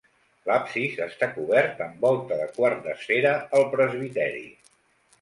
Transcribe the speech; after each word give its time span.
L'absis 0.49 0.95
està 1.07 1.29
cobert 1.35 1.85
amb 1.87 2.03
volta 2.07 2.41
de 2.41 2.49
quart 2.57 2.83
d'esfera 2.89 3.37
al 3.61 3.71
presbiteri. 3.79 4.47